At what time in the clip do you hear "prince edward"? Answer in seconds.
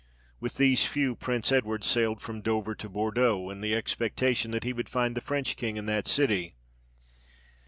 1.15-1.83